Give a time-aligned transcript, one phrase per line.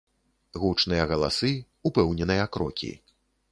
[0.63, 1.53] Гучныя галасы,
[1.91, 2.93] упэўненыя крокі.